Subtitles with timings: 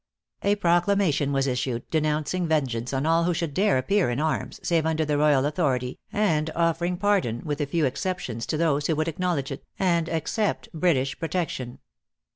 [0.41, 4.83] A proclamation was issued, denouncing vengeance on all who should dare appear in arms, save
[4.83, 9.07] under the royal authority, and offering pardon, with a few exceptions, to those who would
[9.07, 11.77] acknowledge it, and accept British protection.